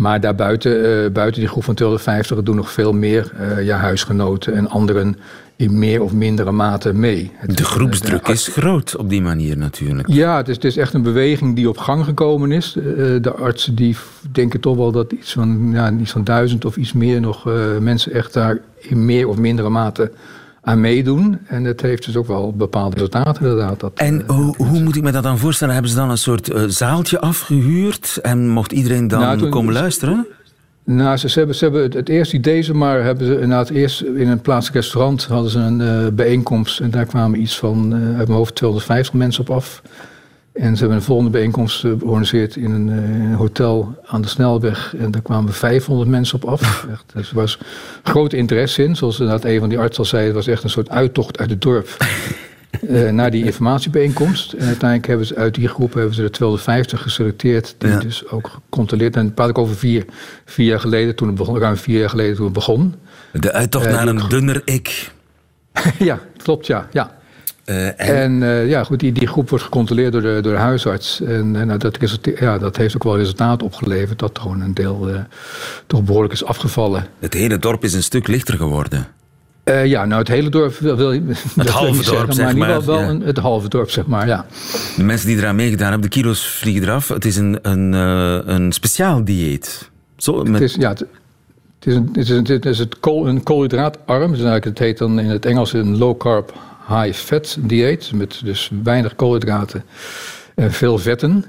[0.00, 4.54] Maar daarbuiten, uh, buiten die groep van 250 doen nog veel meer uh, ja, huisgenoten
[4.54, 5.16] en anderen
[5.56, 7.32] in meer of mindere mate mee.
[7.46, 10.08] de groepsdruk is groot op die manier natuurlijk.
[10.08, 12.72] Ja, het is, het is echt een beweging die op gang gekomen is.
[13.20, 13.96] de artsen die
[14.32, 17.44] denken toch wel dat iets van, ja, iets van duizend of iets meer nog
[17.80, 20.10] mensen echt daar in meer of mindere mate
[20.62, 21.38] aan meedoen.
[21.46, 23.80] En het heeft dus ook wel bepaalde resultaten inderdaad.
[23.80, 25.72] Dat, en uh, hoe, moet ik me dat dan voorstellen?
[25.72, 29.72] Hebben ze dan een soort uh, zaaltje afgehuurd en mocht iedereen dan nou, toen, komen
[29.72, 30.26] luisteren?
[30.84, 34.00] Nou, ze, ze, hebben, ze hebben het, eerste idee, ze maar hebben ze inderdaad eerst
[34.00, 38.26] in een plaatselijk restaurant hadden ze een uh, bijeenkomst en daar kwamen iets van uit
[38.26, 39.82] mijn hoofd 250 mensen op af.
[40.52, 44.94] En ze hebben een volgende bijeenkomst georganiseerd in een, een, hotel aan de snelweg.
[44.98, 46.86] En daar kwamen 500 mensen op af.
[46.90, 47.58] Echt, dus er was
[48.02, 48.96] groot interesse in.
[48.96, 51.50] Zoals inderdaad een van die artsen al zei, het was echt een soort uittocht uit
[51.50, 51.96] het dorp.
[52.82, 54.52] uh, naar die informatiebijeenkomst.
[54.52, 57.74] En uiteindelijk hebben ze uit die groep hebben ze er 250 geselecteerd.
[57.78, 57.98] Die ja.
[57.98, 59.16] dus ook gecontroleerd.
[59.16, 60.04] En praat ik over vier,
[60.44, 62.94] vier jaar geleden, toen het begon, ruim vier jaar geleden toen het begon.
[63.32, 65.10] De uittocht uh, naar een dunner ik.
[65.98, 66.88] ja, klopt, ja.
[66.92, 67.18] ja.
[67.70, 70.58] Uh, en, en uh, ja, goed, die, die groep wordt gecontroleerd door de, door de
[70.58, 71.20] huisarts.
[71.20, 71.98] En, en dat,
[72.38, 75.18] ja, dat heeft ook wel resultaat opgeleverd dat gewoon een deel uh,
[75.86, 77.06] toch behoorlijk is afgevallen.
[77.18, 79.06] Het hele dorp is een stuk lichter geworden.
[79.84, 81.10] ja, nou het hele dorp wil, wil
[81.56, 82.68] het halve zeggen, dorp, zeg maar.
[82.68, 82.84] maar.
[82.84, 83.08] Wel ja.
[83.08, 84.46] een, het halve dorp, zeg maar, ja.
[84.96, 87.08] De mensen die eraan meegedaan hebben, de kilo's vliegen eraf.
[87.08, 87.92] Het is een, een,
[88.52, 89.90] een speciaal dieet.
[90.16, 90.52] Zo, met...
[90.52, 93.42] het is, ja, het, het is, een, het is, een, het is het kool, een
[93.42, 94.30] koolhydraatarm.
[94.30, 96.52] Dus eigenlijk, het heet dan in het Engels een low carb
[96.90, 99.84] high-fat dieet, met dus weinig koolhydraten
[100.54, 101.44] en veel vetten.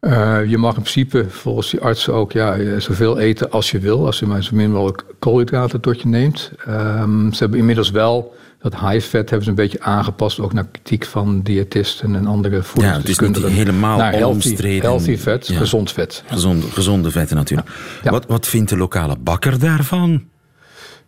[0.00, 4.06] Uh, je mag in principe volgens die artsen ook ja, zoveel eten als je wil,
[4.06, 6.52] als je maar zo min mogelijk koolhydraten tot je neemt.
[6.68, 11.04] Um, ze hebben inmiddels wel dat high-fat hebben ze een beetje aangepast, ook naar kritiek
[11.04, 13.42] van diëtisten en andere voedingsdeskundigen.
[13.42, 14.80] Ja, het is niet helemaal naar healthy, omstreden.
[14.80, 15.56] healthy vet, Ja.
[15.56, 16.22] gezond vet.
[16.26, 17.68] Gezonde, gezonde vetten natuurlijk.
[18.02, 18.10] Ja.
[18.10, 20.24] Wat, wat vindt de lokale bakker daarvan?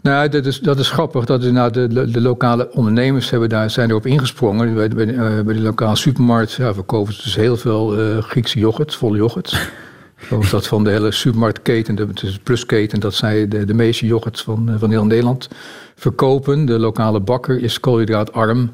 [0.03, 1.25] Nou, dat is, dat is grappig.
[1.25, 4.75] Dat is, nou, de, de, lokale ondernemers hebben daar, zijn erop ingesprongen.
[4.75, 8.59] Bij, bij, uh, bij de lokale supermarkt ja, verkopen ze dus heel veel uh, Griekse
[8.59, 9.71] yoghurt, volle yoghurt.
[10.29, 14.41] Zoals dat van de hele supermarktketen, de, de plusketen, dat zij de, de meeste yoghurt
[14.41, 15.49] van, van heel Nederland
[15.95, 16.65] verkopen.
[16.65, 18.71] De lokale bakker is koolhydraatarm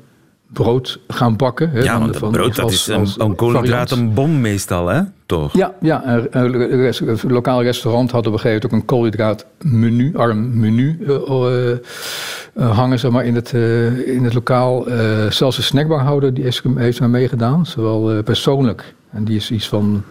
[0.53, 1.71] brood gaan bakken.
[1.71, 5.01] Hè, ja, want van, brood dat is een, een koolhydratenbom meestal, hè?
[5.27, 5.57] Toch?
[5.57, 10.17] Ja, ja een, een, een, lokaal restaurant had op een gegeven moment ook een koolhydraatmenu,
[10.17, 11.71] arm menu uh, uh,
[12.55, 13.53] uh, hangen zeg maar, in, het,
[14.07, 14.85] in het lokaal.
[15.29, 18.95] zelfs de snackbarhouder die heeft, heeft er meegedaan, zowel persoonlijk.
[19.11, 20.05] En die is iets van,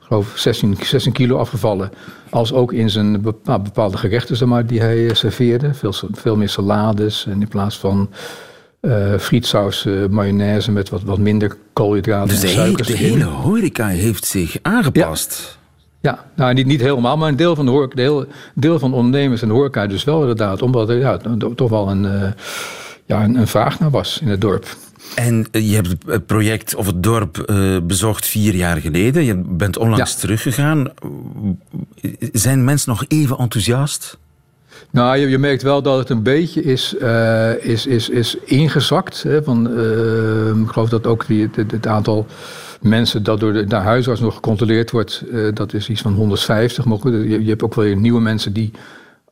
[0.00, 1.90] geloof 16, 16 kilo afgevallen.
[2.30, 5.74] Als ook in zijn bepaalde gerechten zeg maar, die hij serveerde.
[5.74, 8.10] Veel, veel meer salades en in plaats van...
[8.80, 12.88] Uh, frietsaus, uh, mayonaise met wat, wat minder koolhydraten dus en suikers.
[12.88, 15.58] de hele horeca heeft zich aangepast.
[16.00, 16.24] Ja, ja.
[16.36, 19.42] nou niet, niet helemaal, maar een deel van de, horeca, deel, deel van de ondernemers
[19.42, 20.62] en de horeca dus wel inderdaad.
[20.62, 21.16] Omdat er ja,
[21.54, 22.30] toch wel een, uh,
[23.06, 24.76] ja, een, een, vraag naar was in het dorp.
[25.14, 29.24] En je hebt het project of het dorp bezocht vier jaar geleden.
[29.24, 30.18] Je bent onlangs ja.
[30.18, 30.92] teruggegaan.
[32.32, 34.18] Zijn mensen nog even enthousiast?
[34.90, 39.22] Nou, je, je, merkt wel dat het een beetje is, uh, is, is, is ingezakt.
[39.22, 42.26] Hè, van, uh, ik geloof dat ook die, het, aantal
[42.80, 46.84] mensen dat door de, de huisarts nog gecontroleerd wordt, uh, dat is iets van 150.
[46.84, 48.70] Maar je, hebt ook wel weer nieuwe mensen die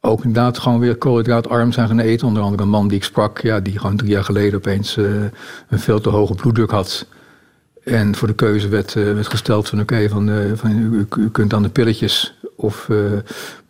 [0.01, 2.27] ook inderdaad gewoon weer koolhydraatarm zijn gaan eten.
[2.27, 5.79] Onder andere een man die ik sprak, ja, die gewoon drie jaar geleden opeens een
[5.79, 7.07] veel te hoge bloeddruk had.
[7.89, 11.55] En voor de keuze werd, werd gesteld van oké, okay, van, van u, u kunt
[11.55, 12.99] aan de pilletjes of uh,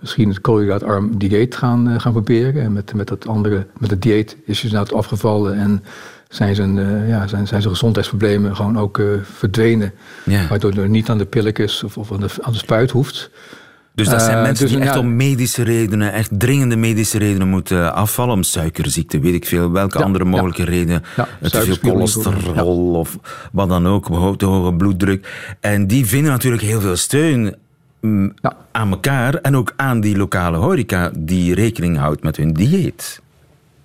[0.01, 2.63] misschien het koolhydraatarm dieet gaan, uh, gaan proberen.
[2.63, 5.85] En met, met dat andere, met het dieet is je nou afgevallen en
[6.29, 9.93] zijn zijn, uh, ja, zijn, zijn zijn gezondheidsproblemen gewoon ook verdwenen.
[10.25, 10.49] Ja.
[10.49, 13.31] Waardoor je niet aan de pilletjes of, of aan, de, aan de spuit hoeft.
[13.99, 17.49] Dus dat zijn mensen dus, die echt ja, om medische redenen, echt dringende medische redenen
[17.49, 18.35] moeten afvallen.
[18.35, 19.73] Om suikerziekte, weet ik veel.
[19.73, 20.69] Welke ja, andere mogelijke ja.
[20.69, 21.03] redenen.
[21.41, 23.19] te veel cholesterol of
[23.53, 24.37] wat dan ook.
[24.39, 25.57] Te hoge bloeddruk.
[25.61, 27.57] En die vinden natuurlijk heel veel steun
[28.41, 28.57] ja.
[28.73, 33.21] aan elkaar en ook aan die lokale horeca die rekening houdt met hun dieet.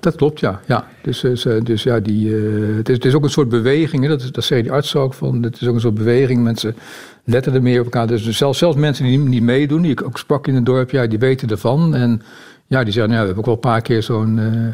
[0.04, 0.60] Dat klopt, ja.
[0.66, 0.88] ja.
[1.02, 4.10] Dus, dus, dus ja, die, uh, het, is, het is ook een soort beweging, hè.
[4.10, 6.44] Dat, dat zei die arts ook, van, het is ook een soort beweging.
[6.44, 6.76] Mensen
[7.24, 8.08] letten er meer op elkaar.
[8.08, 11.08] Dus zelfs, zelfs mensen die niet meedoen, die ik ook sprak in het dorp, ja,
[11.08, 11.96] die weten ervan.
[11.96, 12.22] En
[12.68, 14.72] ja, die zeggen, nou, we hebben ook wel een paar keer zo'n uh,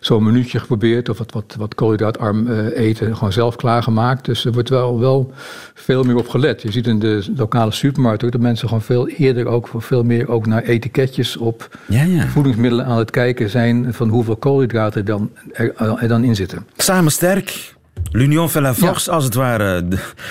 [0.00, 1.08] zo'n minuutje geprobeerd.
[1.08, 4.24] Of wat, wat, wat koolhydraatarm uh, eten gewoon zelf klaargemaakt.
[4.24, 5.32] Dus er wordt wel, wel
[5.74, 6.62] veel meer op gelet.
[6.62, 10.28] Je ziet in de lokale supermarkt ook dat mensen gewoon veel eerder ook veel meer
[10.28, 12.26] ook naar etiketjes op ja, ja.
[12.26, 16.66] voedingsmiddelen aan het kijken zijn van hoeveel koolhydraten dan, er, er dan in zitten.
[16.76, 17.76] Samen sterk.
[18.10, 19.16] L'Union fait la force, ja.
[19.16, 19.84] als het ware.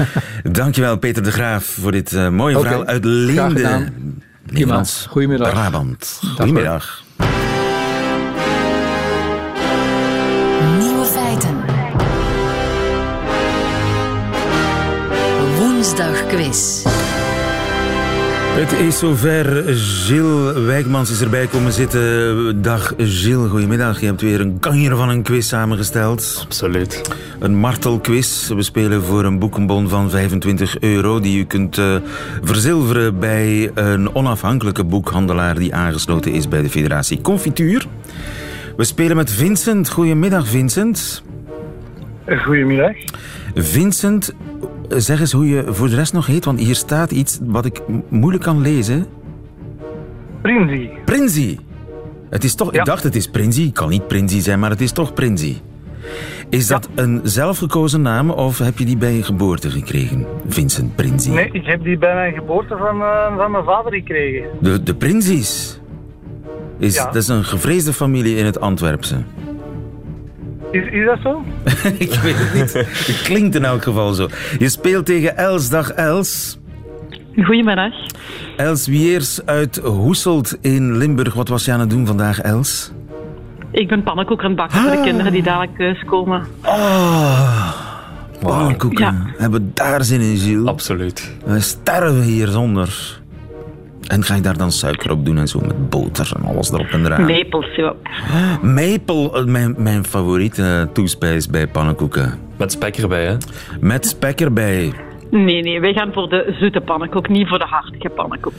[0.52, 2.70] Dankjewel, Peter de Graaf, voor dit uh, mooie okay.
[2.70, 3.92] verhaal uit Leende.
[4.52, 5.52] Nederlands Goedemiddag.
[5.52, 6.20] Brabant.
[6.38, 7.04] Goedemiddag.
[10.80, 11.66] Nieuwe feiten.
[15.58, 16.87] Woensdag quiz.
[18.58, 19.64] Het is zover.
[19.76, 22.62] Gilles Wijkmans is erbij komen zitten.
[22.62, 24.00] Dag Gilles, goedemiddag.
[24.00, 26.42] Je hebt weer een kanjer van een quiz samengesteld.
[26.46, 27.02] Absoluut.
[27.40, 28.48] Een martelquiz.
[28.50, 31.96] We spelen voor een boekenbon van 25 euro die u kunt eh,
[32.42, 37.86] verzilveren bij een onafhankelijke boekhandelaar die aangesloten is bij de Federatie Confituur.
[38.78, 39.90] We spelen met Vincent.
[39.90, 41.24] Goedemiddag Vincent.
[42.44, 42.96] Goedemiddag.
[43.56, 44.34] Vincent,
[44.88, 47.82] zeg eens hoe je voor de rest nog heet, want hier staat iets wat ik
[48.10, 49.06] moeilijk kan lezen.
[50.42, 50.90] Prinzi.
[51.06, 51.60] Prinzi.
[52.30, 52.80] Het is toch, Ja.
[52.80, 55.62] ik dacht het is Prinzi, het kan niet Prinzi zijn, maar het is toch Prinzi.
[56.50, 61.30] Is dat een zelfgekozen naam of heb je die bij je geboorte gekregen, Vincent Prinzi?
[61.32, 64.50] Nee, ik heb die bij mijn geboorte van, eh, van mijn vader gekregen.
[64.62, 65.80] De, de Prinzi's.
[66.80, 67.06] Is, Ja.
[67.06, 69.16] Dat is een gevreesde familie in het Antwerpse.
[70.72, 71.44] Is, is dat zo?
[72.08, 72.74] ik weet het niet.
[72.74, 74.28] Het klinkt in elk geval zo.
[74.60, 75.70] Je speelt tegen Els.
[75.70, 76.60] Dag Els.
[77.36, 77.94] Goedemiddag.
[78.58, 81.34] Els Wiers uit Hoeselt in Limburg.
[81.34, 82.92] Wat was je aan het doen vandaag, Els?
[83.72, 86.46] Ik ben pannenkoek aan het bakken voor de kinderen die dadelijk thuis komen.
[86.66, 87.72] Oh,
[88.40, 89.06] pannenkoeken.
[89.06, 89.26] Ja.
[89.38, 90.68] Hebben we daar zin in, Gilles?
[90.68, 91.32] Absoluut.
[91.46, 93.20] We sterven hier zonder.
[94.08, 96.88] En ga je daar dan suiker op doen en zo met boter en alles erop
[96.88, 97.28] en eraan?
[98.28, 98.60] Ja.
[98.62, 102.40] Maple, eh, mijn, mijn favoriete toespijs bij pannenkoeken.
[102.58, 103.38] Met spek erbij, hè?
[103.80, 104.94] Met spek erbij.
[105.30, 108.54] Nee, nee, wij gaan voor de zoete pannenkoek, niet voor de hartige pannenkoek.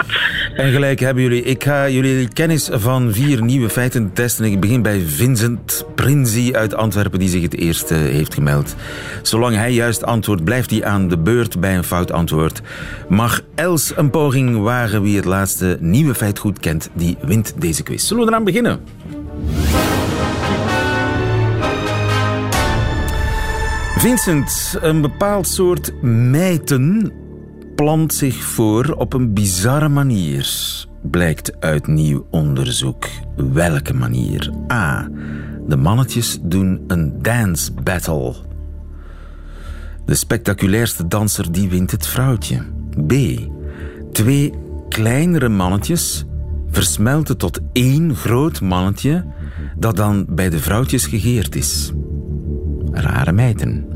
[0.55, 1.43] En gelijk hebben jullie.
[1.43, 4.45] Ik ga jullie kennis van vier nieuwe feiten testen.
[4.45, 8.77] Ik begin bij Vincent Prinzi uit Antwerpen, die zich het eerst eh, heeft gemeld.
[9.23, 12.63] Zolang hij juist antwoordt, blijft hij aan de beurt bij een fout antwoord.
[13.09, 17.83] Mag Els een poging wagen wie het laatste nieuwe feit goed kent, die wint deze
[17.83, 18.07] quiz.
[18.07, 18.81] Zullen we eraan beginnen?
[23.99, 27.13] Vincent, een bepaald soort mijten
[27.75, 30.49] plant zich voor op een bizarre manier,
[31.03, 33.09] blijkt uit nieuw onderzoek.
[33.37, 34.53] Welke manier?
[34.73, 35.09] A.
[35.67, 38.35] De mannetjes doen een dance battle.
[40.05, 42.63] De spectaculairste danser die wint het vrouwtje.
[43.07, 43.13] B.
[44.13, 44.53] Twee
[44.89, 46.25] kleinere mannetjes
[46.71, 49.25] versmelten tot één groot mannetje
[49.77, 51.93] dat dan bij de vrouwtjes gegeerd is.
[53.01, 53.87] Rare meiden.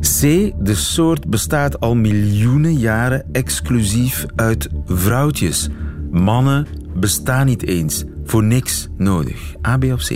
[0.00, 0.20] C.
[0.58, 5.68] De soort bestaat al miljoenen jaren exclusief uit vrouwtjes.
[6.10, 8.04] Mannen bestaan niet eens.
[8.24, 9.54] Voor niks nodig.
[9.66, 10.10] A, B of C?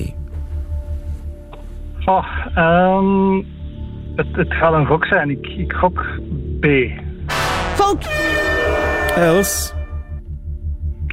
[2.05, 3.37] Oh, ehm,
[4.17, 5.31] het, het gaat een gok zijn.
[5.31, 6.05] Ik, ik gok
[6.61, 6.67] B.
[9.17, 9.75] Els,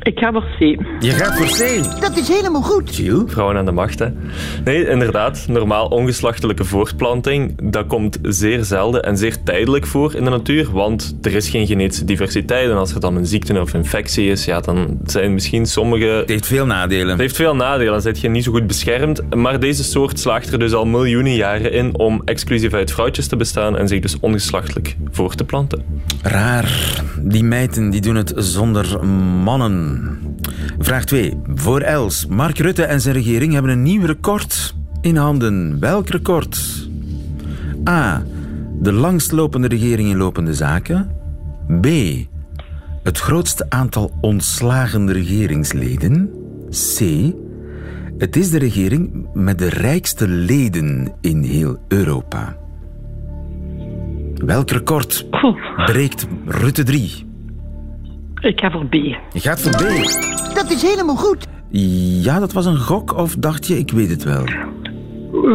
[0.04, 0.60] Ik ga voor C.
[1.00, 2.02] je gaat voor C.
[2.02, 2.96] Dat is helemaal goed.
[2.96, 3.32] Gilles?
[3.32, 4.08] Vrouwen aan de macht, hè?
[4.64, 5.46] Nee, inderdaad.
[5.48, 11.18] Normaal ongeslachtelijke voortplanting, dat komt zeer zelden en zeer tijdelijk voor in de natuur, want
[11.22, 12.70] er is geen genetische diversiteit.
[12.70, 16.06] En als er dan een ziekte of infectie is, ja, dan zijn misschien sommige...
[16.06, 17.10] Het heeft veel nadelen.
[17.10, 19.36] Het heeft veel nadelen, dan zit je niet zo goed beschermd.
[19.36, 23.36] Maar deze soort slaagt er dus al miljoenen jaren in om exclusief uit vrouwtjes te
[23.36, 25.84] bestaan en zich dus ongeslachtelijk voor te planten.
[26.22, 27.02] Raar.
[27.22, 29.91] Die meiden die doen het zonder mannen.
[30.80, 31.38] Vraag 2.
[31.56, 32.26] Voor Els.
[32.26, 35.80] Mark Rutte en zijn regering hebben een nieuw record in handen.
[35.80, 36.90] Welk record?
[37.90, 38.24] A.
[38.80, 41.12] De langstlopende regering in lopende zaken.
[41.82, 41.88] B.
[43.04, 46.30] Het grootste aantal ontslagen regeringsleden.
[46.70, 47.00] C.
[48.18, 52.58] Het is de regering met de rijkste leden in heel Europa.
[54.36, 55.28] Welk record
[55.86, 57.31] breekt Rutte 3?
[58.42, 58.94] Ik ga voor B.
[58.94, 59.82] Je gaat voor B.
[60.56, 61.48] Dat is helemaal goed.
[62.24, 64.44] Ja, dat was een gok of dacht je, ik weet het wel?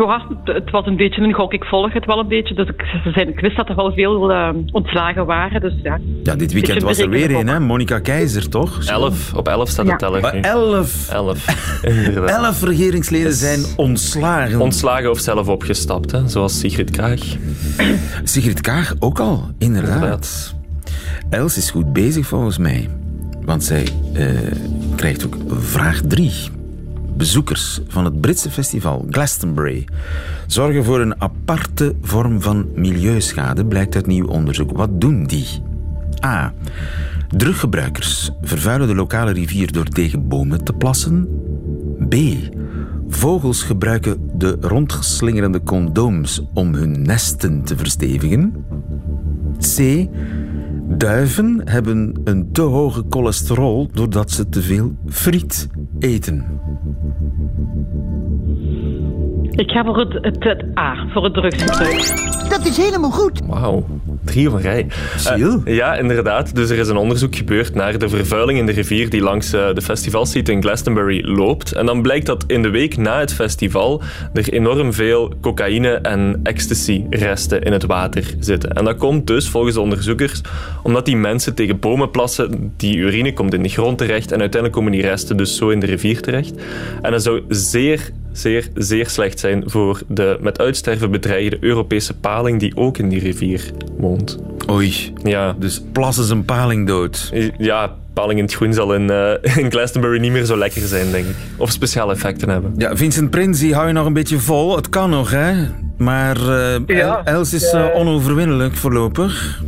[0.06, 1.52] Ja, het was een beetje een gok.
[1.52, 2.54] Ik volg het wel een beetje.
[2.54, 5.60] Dus ik, ze zijn- ik wist dat er wel veel eh, ontslagen waren.
[5.60, 5.98] Dus ja.
[6.22, 7.60] Ja, dit weekend was er weer een, hè?
[7.60, 8.84] Monica Keizer, toch?
[8.84, 9.96] Elf, op elf staat de Ja.
[9.96, 11.08] teller Maar elf.
[11.10, 11.46] Elf.
[12.26, 14.60] Elf regeringsleden zijn ontslagen.
[14.60, 16.28] Ontslagen of zelf opgestapt, hè?
[16.28, 17.20] zoals Sigrid Kaag.
[18.24, 19.94] Sigrid Kaag ook al, inderdaad.
[19.94, 20.54] Inderdaad.
[21.28, 22.88] Els is goed bezig volgens mij.
[23.44, 24.28] Want zij eh,
[24.96, 26.32] krijgt ook vraag 3.
[27.16, 29.84] Bezoekers van het Britse festival Glastonbury
[30.46, 34.76] zorgen voor een aparte vorm van milieuschade, blijkt uit nieuw onderzoek.
[34.76, 35.46] Wat doen die?
[36.24, 36.52] A.
[37.28, 41.28] Druggebruikers vervuilen de lokale rivier door tegen bomen te plassen.
[42.08, 42.14] B.
[43.08, 48.64] Vogels gebruiken de rondgeslingerende condooms om hun nesten te verstevigen.
[49.58, 50.08] C.
[50.88, 55.68] Duiven hebben een te hoge cholesterol doordat ze te veel friet
[55.98, 56.60] eten.
[59.50, 62.50] Ik ga voor het, het, het A, voor het drugsgebruik.
[62.50, 63.40] Dat is helemaal goed.
[63.46, 63.86] Wauw,
[64.26, 64.86] drie op een rij.
[65.16, 65.54] Gilles?
[65.64, 66.54] Eh, ja, inderdaad.
[66.54, 69.74] Dus er is een onderzoek gebeurd naar de vervuiling in de rivier die langs eh,
[69.74, 71.72] de festivalsite in Glastonbury loopt.
[71.72, 76.40] En dan blijkt dat in de week na het festival er enorm veel cocaïne en
[76.42, 78.72] ecstasy-resten in het water zitten.
[78.72, 80.40] En dat komt dus, volgens de onderzoekers,
[80.82, 84.72] omdat die mensen tegen bomen plassen, die urine komt in de grond terecht en uiteindelijk
[84.72, 86.54] komen die resten dus zo in de rivier terecht.
[87.02, 92.60] En dat zou zeer zeer, zeer slecht zijn voor de met uitsterven bedreigde Europese paling
[92.60, 94.38] die ook in die rivier woont.
[94.70, 97.32] Oei, Ja, dus plassen ze een paling dood.
[97.58, 101.10] ja paling in het groen zal in, eh, in Glastonbury niet meer zo lekker zijn,
[101.10, 101.34] denk ik.
[101.56, 102.74] Of speciale effecten hebben.
[102.76, 104.76] Ja, Vincent Prins, die hou je nog een beetje vol.
[104.76, 105.52] Het kan nog, hè?
[105.98, 107.22] Maar eh, Ja.
[107.24, 109.60] El- Els is eh, onoverwinnelijk voorlopig.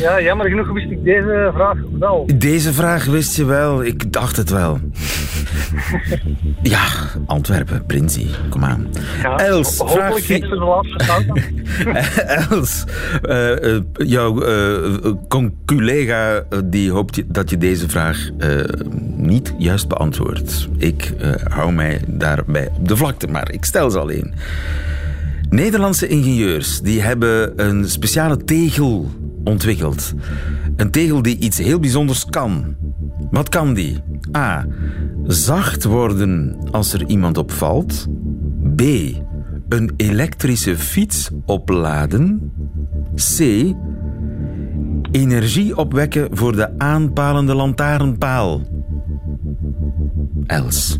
[0.00, 2.26] Ja, jammer genoeg wist ik deze vraag wel.
[2.34, 3.84] Deze vraag wist je wel.
[3.84, 4.78] Ik dacht het wel.
[6.62, 6.86] ja,
[7.26, 8.28] Antwerpen, Prinsie.
[8.48, 8.86] Kom aan.
[9.22, 11.42] Ja, Els, hopelijk vraag heeft ze de laatste.
[12.50, 12.84] Els,
[13.22, 14.42] eh, jouw
[15.28, 18.30] conculega eh, die hoopt dat je deze vraag
[19.16, 20.68] niet juist beantwoordt.
[20.76, 21.12] Ik
[21.48, 24.34] hou mij daarbij op de vlakte, maar ik stel ze alleen.
[25.50, 29.10] Nederlandse ingenieurs die hebben een speciale tegel
[29.44, 30.14] ontwikkeld.
[30.76, 32.76] Een tegel die iets heel bijzonders kan.
[33.30, 34.02] Wat kan die?
[34.36, 34.66] A.
[35.26, 38.06] Zacht worden als er iemand op valt.
[38.76, 38.82] B.
[39.68, 42.52] Een elektrische fiets opladen.
[43.14, 43.40] C.
[45.10, 48.60] Energie opwekken voor de aanpalende lantaarnpaal.
[50.46, 50.98] Els.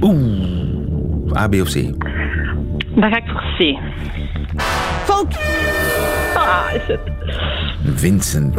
[0.00, 1.36] Oeh.
[1.36, 1.74] A, B of C?
[2.94, 3.78] Dan ga ik voor C.
[5.04, 5.38] Fout.
[6.34, 7.00] Ah, is het.
[7.94, 8.54] Vincent.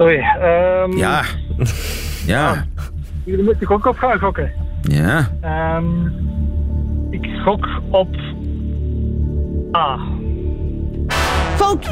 [0.00, 1.22] Oei, ehm Ja.
[2.26, 2.66] Ja.
[3.24, 4.50] hier moet ik ook op gaan gokken.
[4.82, 5.30] Ja.
[5.40, 6.06] Ehm,
[7.10, 8.16] ik gok op
[9.76, 9.98] A.
[11.56, 11.88] Fout.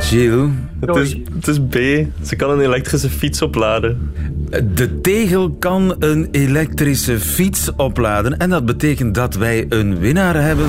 [0.00, 0.50] Gilles.
[0.80, 1.74] Het is, het is B.
[2.26, 4.12] Ze kan een elektrische fiets opladen.
[4.74, 8.38] De tegel kan een elektrische fiets opladen.
[8.38, 10.66] En dat betekent dat wij een winnaar hebben.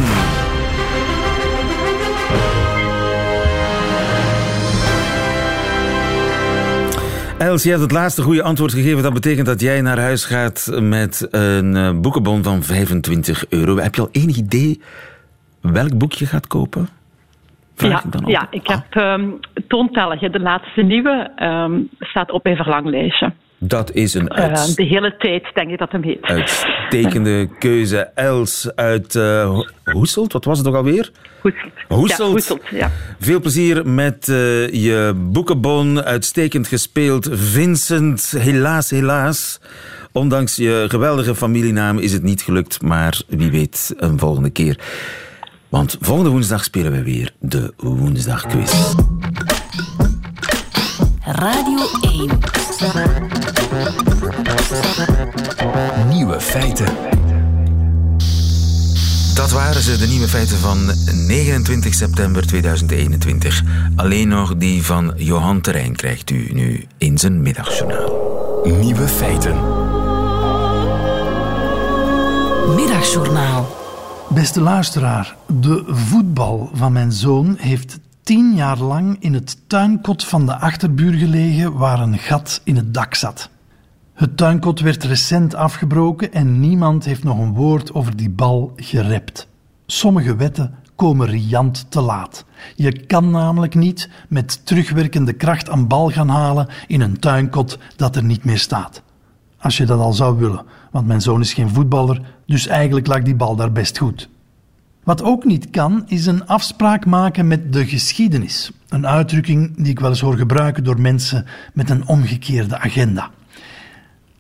[7.41, 9.03] Els, je hebt het laatste goede antwoord gegeven.
[9.03, 13.77] Dat betekent dat jij naar huis gaat met een eh, boekenbon van 25 euro.
[13.77, 14.81] Heb je al enig idee
[15.61, 16.87] welk boek je gaat kopen?
[17.75, 19.29] Vraag Ja, ik dan ja, ik heb ehm
[19.67, 23.33] Toontellig, de laatste nieuwe, ehm, staat op mijn verlanglijstje.
[23.63, 26.21] Dat is een Eh, de hele tijd denk ik dat hem heet.
[26.21, 27.97] uitstekende keuze.
[28.15, 31.11] Els uit eh, Ho- Hoeselt, wat was het ook alweer?
[31.41, 31.71] Hoeselt.
[31.87, 32.17] Hoeselt.
[32.19, 32.91] Ja, Hoeselt, ja.
[33.19, 36.03] Veel plezier met eh, je boekenbon.
[36.03, 37.29] Uitstekend gespeeld.
[37.31, 39.59] Vincent, helaas, helaas.
[40.11, 42.81] Ondanks je geweldige familienaam is het niet gelukt.
[42.81, 44.77] Maar wie weet een volgende keer.
[45.69, 48.93] Want volgende woensdag spelen we weer de Woensdagquiz.
[51.25, 52.29] Radio 1.
[56.51, 56.85] Feiten.
[59.35, 60.91] Dat waren ze, de nieuwe feiten van
[61.27, 63.63] 29 september 2021.
[63.95, 68.11] Alleen nog die van Johan Terrein krijgt u nu in zijn middagjournaal.
[68.63, 69.55] Nieuwe feiten.
[72.75, 73.75] Middagjournaal.
[74.29, 80.45] Beste luisteraar, de voetbal van mijn zoon heeft tien jaar lang in het tuinkot van
[80.45, 83.49] de achterbuur gelegen waar een gat in het dak zat.
[84.21, 89.47] Het tuinkot werd recent afgebroken en niemand heeft nog een woord over die bal gerept.
[89.85, 92.45] Sommige wetten komen riant te laat.
[92.75, 98.15] Je kan namelijk niet met terugwerkende kracht een bal gaan halen in een tuinkot dat
[98.15, 99.01] er niet meer staat.
[99.57, 103.21] Als je dat al zou willen, want mijn zoon is geen voetballer, dus eigenlijk lag
[103.21, 104.29] die bal daar best goed.
[105.03, 108.71] Wat ook niet kan, is een afspraak maken met de geschiedenis.
[108.89, 113.31] Een uitdrukking die ik wel eens hoor gebruiken door mensen met een omgekeerde agenda.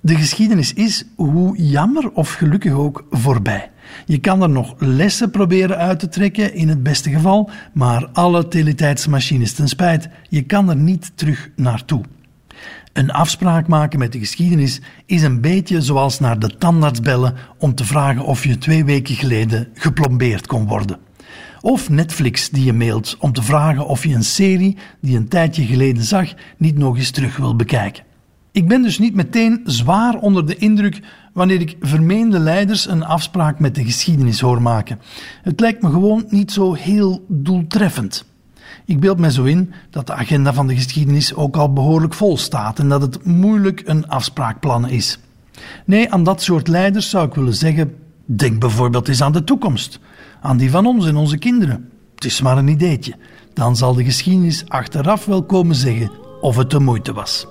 [0.03, 3.71] De geschiedenis is, hoe jammer of gelukkig ook, voorbij.
[4.05, 8.47] Je kan er nog lessen proberen uit te trekken, in het beste geval, maar alle
[8.47, 12.03] teletijdsmachines ten spijt, je kan er niet terug naartoe.
[12.93, 17.75] Een afspraak maken met de geschiedenis is een beetje zoals naar de tandarts bellen om
[17.75, 20.97] te vragen of je twee weken geleden geplombeerd kon worden.
[21.61, 25.27] Of Netflix die je mailt om te vragen of je een serie die je een
[25.27, 28.03] tijdje geleden zag niet nog eens terug wil bekijken.
[28.53, 31.01] Ik ben dus niet meteen zwaar onder de indruk
[31.33, 34.99] wanneer ik vermeende leiders een afspraak met de geschiedenis hoor maken.
[35.41, 38.25] Het lijkt me gewoon niet zo heel doeltreffend.
[38.85, 42.37] Ik beeld mij zo in dat de agenda van de geschiedenis ook al behoorlijk vol
[42.37, 45.19] staat en dat het moeilijk een afspraak plannen is.
[45.85, 47.95] Nee, aan dat soort leiders zou ik willen zeggen:
[48.25, 49.99] denk bijvoorbeeld eens aan de toekomst,
[50.41, 51.89] aan die van ons en onze kinderen.
[52.15, 53.15] Het is maar een ideetje.
[53.53, 57.47] Dan zal de geschiedenis achteraf wel komen zeggen of het de moeite was.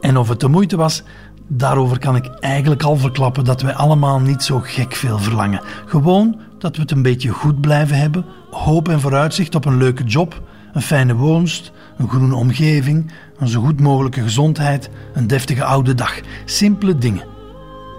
[0.00, 1.02] En of het de moeite was,
[1.46, 5.60] daarover kan ik eigenlijk al verklappen dat wij allemaal niet zo gek veel verlangen.
[5.86, 10.04] Gewoon dat we het een beetje goed blijven hebben, hoop en vooruitzicht op een leuke
[10.04, 10.42] job,
[10.72, 16.20] een fijne woonst, een groene omgeving, een zo goed mogelijke gezondheid, een deftige oude dag.
[16.44, 17.24] Simpele dingen.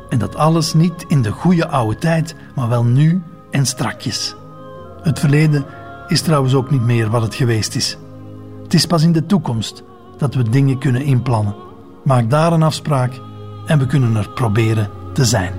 [0.10, 3.22] En dat alles niet in de goede oude tijd, maar wel nu
[3.52, 4.36] en strakjes.
[5.02, 5.66] Het verleden
[6.08, 7.97] is trouwens ook niet meer wat het geweest is.
[8.64, 9.84] Het is pas in de toekomst
[10.18, 11.56] dat we dingen kunnen inplannen.
[12.04, 13.12] Maak daar een afspraak
[13.66, 15.54] en we kunnen er proberen te zijn.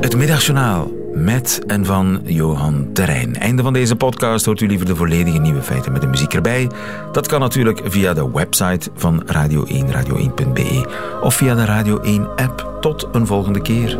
[0.00, 0.93] Het Middagjournaal
[1.24, 3.36] met en van Johan Terrein.
[3.36, 6.70] Einde van deze podcast hoort u liever de volledige nieuwe feiten met de muziek erbij.
[7.12, 10.86] Dat kan natuurlijk via de website van Radio 1, radio1.be
[11.22, 12.76] of via de Radio 1 app.
[12.80, 13.98] Tot een volgende keer.